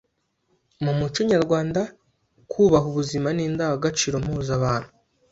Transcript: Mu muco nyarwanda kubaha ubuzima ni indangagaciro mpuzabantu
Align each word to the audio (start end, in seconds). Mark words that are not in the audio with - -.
Mu 0.83 0.91
muco 0.99 1.19
nyarwanda 1.31 1.81
kubaha 2.51 2.85
ubuzima 2.91 3.27
ni 3.31 3.43
indangagaciro 3.47 4.15
mpuzabantu 4.23 4.89